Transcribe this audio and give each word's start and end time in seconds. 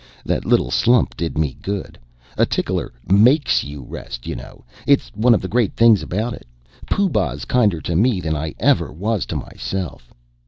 "Ha, 0.01 0.05
that 0.25 0.45
little 0.45 0.71
slump 0.71 1.15
did 1.15 1.37
me 1.37 1.55
good. 1.61 1.99
A 2.35 2.43
tickler 2.43 2.91
makes 3.07 3.63
you 3.63 3.83
rest, 3.83 4.25
you 4.25 4.35
know 4.35 4.63
it's 4.87 5.09
one 5.13 5.35
of 5.35 5.41
the 5.41 5.47
great 5.47 5.73
things 5.75 6.01
about 6.01 6.33
it. 6.33 6.47
Pooh 6.89 7.07
Bah's 7.07 7.45
kinder 7.45 7.79
to 7.81 7.95
me 7.95 8.19
than 8.19 8.35
I 8.35 8.55
ever 8.59 8.91
was 8.91 9.27
to 9.27 9.35
myself." 9.35 10.11